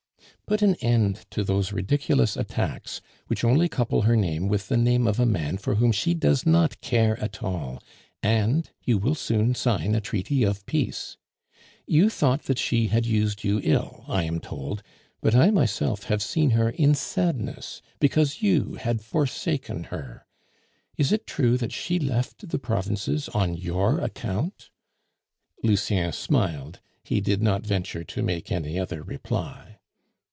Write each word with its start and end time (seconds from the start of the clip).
"Put 0.47 0.61
an 0.61 0.75
end 0.81 1.25
to 1.31 1.45
those 1.45 1.71
ridiculous 1.71 2.35
attacks, 2.35 2.99
which 3.27 3.45
only 3.45 3.69
couple 3.69 4.01
her 4.01 4.17
name 4.17 4.49
with 4.49 4.67
the 4.67 4.75
name 4.75 5.07
of 5.07 5.17
a 5.17 5.25
man 5.25 5.55
for 5.57 5.75
whom 5.75 5.93
she 5.93 6.13
does 6.13 6.45
not 6.45 6.81
care 6.81 7.17
at 7.21 7.41
all, 7.41 7.81
and 8.21 8.69
you 8.83 8.97
will 8.97 9.15
soon 9.15 9.55
sign 9.55 9.95
a 9.95 10.01
treaty 10.01 10.43
of 10.43 10.65
peace. 10.65 11.15
You 11.87 12.09
thought 12.09 12.43
that 12.43 12.57
she 12.59 12.87
had 12.87 13.05
used 13.05 13.45
you 13.45 13.61
ill, 13.63 14.03
I 14.09 14.25
am 14.25 14.41
told, 14.41 14.83
but 15.21 15.33
I 15.33 15.51
myself 15.51 16.03
have 16.03 16.21
seen 16.21 16.49
her 16.49 16.71
in 16.71 16.95
sadness 16.95 17.81
because 18.01 18.41
you 18.41 18.73
had 18.73 19.01
forsaken 19.01 19.85
her. 19.85 20.25
Is 20.97 21.13
it 21.13 21.25
true 21.25 21.55
that 21.59 21.71
she 21.71 21.97
left 21.97 22.49
the 22.49 22.59
provinces 22.59 23.29
on 23.29 23.53
your 23.55 23.99
account?" 24.01 24.69
Lucien 25.63 26.11
smiled; 26.11 26.81
he 27.05 27.21
did 27.21 27.41
not 27.41 27.65
venture 27.65 28.03
to 28.03 28.21
make 28.21 28.51
any 28.51 28.77
other 28.77 29.01
reply. 29.01 29.77